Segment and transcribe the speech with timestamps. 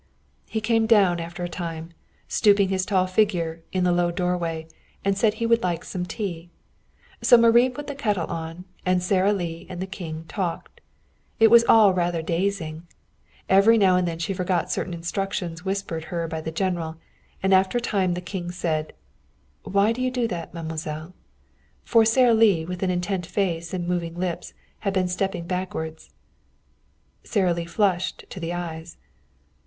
[0.47, 1.91] He came down after a time,
[2.27, 4.67] stooping his tall figure in the low doorway,
[5.05, 6.49] and said he would like some tea.
[7.21, 10.81] So Marie put the kettle on, and Sara Lee and the King talked.
[11.39, 12.87] It was all rather dazing.
[13.47, 16.95] Every now and then she forgot certain instructions whispered her by the general,
[17.43, 18.93] and after a time the King said:
[19.61, 21.13] "Why do you do that, mademoiselle?"
[21.83, 25.99] For Sara Lee, with an intent face and moving lips, had been stepping backward.
[27.23, 28.97] Sara Lee flushed to the eyes.